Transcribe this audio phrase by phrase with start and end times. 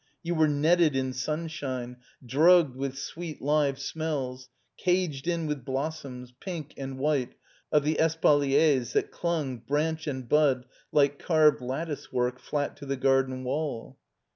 [0.23, 6.73] You were netted in sunshine, drugged with sweet live smells, caged in with blossoms, pink
[6.75, 7.35] and white,
[7.71, 13.43] of the espaliers that cltmg, branch and bud, like carved latticework, flat to the garden
[13.43, 13.99] wall.